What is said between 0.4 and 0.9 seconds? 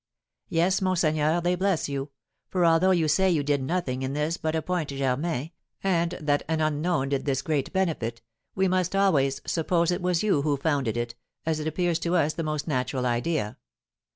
"Yes,